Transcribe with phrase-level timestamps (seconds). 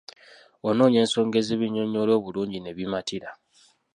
[0.67, 3.29] Onoonya ensonga ezibinnyonnyola obulungi ne bimatira.